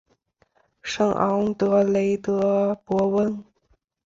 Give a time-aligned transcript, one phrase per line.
[0.81, 3.45] 圣昂德雷德博翁。